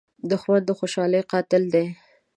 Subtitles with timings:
[0.29, 1.85] دښمن د خوشحالۍ قاتل دی